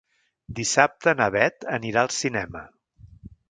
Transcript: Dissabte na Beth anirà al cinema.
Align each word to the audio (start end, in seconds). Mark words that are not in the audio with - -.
Dissabte 0.59 1.13
na 1.21 1.29
Beth 1.37 1.69
anirà 1.77 2.05
al 2.07 2.13
cinema. 2.19 2.67